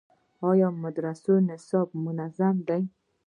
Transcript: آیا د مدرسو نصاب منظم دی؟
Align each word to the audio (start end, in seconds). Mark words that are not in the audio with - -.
آیا 0.49 0.69
د 0.73 0.79
مدرسو 0.83 1.33
نصاب 1.47 1.87
منظم 2.05 2.55
دی؟ 2.67 2.83